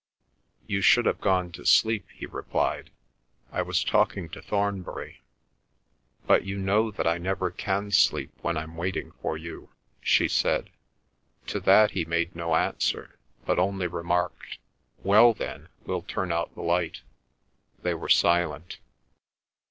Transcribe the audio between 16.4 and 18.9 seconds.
the light." They were silent.